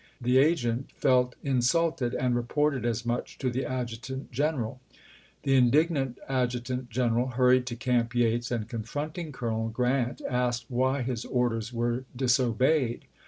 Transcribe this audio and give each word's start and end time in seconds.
The 0.19 0.39
agent 0.39 0.89
felt 0.93 1.35
insulted, 1.43 2.15
and 2.15 2.35
reported 2.35 2.87
as 2.87 3.05
much 3.05 3.37
to 3.37 3.51
the 3.51 3.65
adjutant 3.67 4.31
general. 4.31 4.81
The 5.43 5.53
indignant 5.53 6.17
adjutant 6.27 6.89
general 6.89 7.27
hurried 7.27 7.67
to 7.67 7.75
Camp 7.75 8.15
Yates 8.15 8.49
and, 8.49 8.67
confronting 8.67 9.31
Colonel 9.31 9.69
Grant, 9.69 10.19
asked 10.27 10.65
why 10.69 11.03
his 11.03 11.23
orders 11.25 11.71
were 11.71 12.05
disobeyed. 12.15 13.05